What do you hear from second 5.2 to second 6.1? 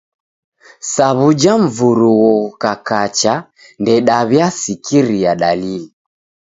dalili.